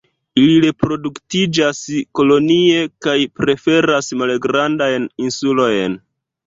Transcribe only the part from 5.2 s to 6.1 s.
insulojn.